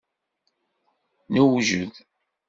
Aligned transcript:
Newjed. 1.29 1.93